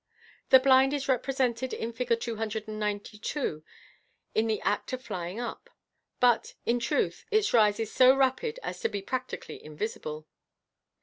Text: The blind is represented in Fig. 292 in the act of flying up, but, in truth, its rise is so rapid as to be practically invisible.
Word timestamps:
The 0.49 0.59
blind 0.59 0.93
is 0.93 1.07
represented 1.07 1.73
in 1.75 1.93
Fig. 1.93 2.19
292 2.19 3.63
in 4.33 4.47
the 4.47 4.59
act 4.61 4.93
of 4.93 5.03
flying 5.03 5.39
up, 5.39 5.69
but, 6.19 6.55
in 6.65 6.79
truth, 6.79 7.23
its 7.29 7.53
rise 7.53 7.79
is 7.79 7.91
so 7.93 8.15
rapid 8.15 8.59
as 8.63 8.79
to 8.79 8.89
be 8.89 9.03
practically 9.03 9.63
invisible. 9.63 10.25